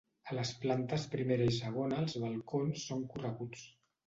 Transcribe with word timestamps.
A 0.29 0.35
les 0.35 0.53
plantes 0.61 1.05
primera 1.11 1.47
i 1.49 1.53
segona 1.57 2.01
els 2.05 2.17
balcons 2.25 2.89
són 2.89 3.05
correguts. 3.15 3.69